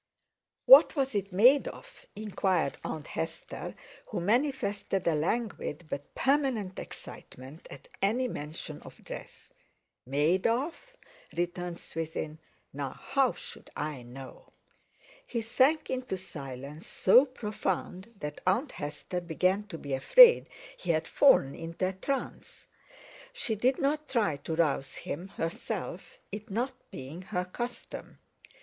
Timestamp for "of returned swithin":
10.47-12.39